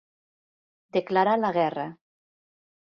Declarar 0.97 1.37
la 1.43 1.53
guerra. 1.61 1.87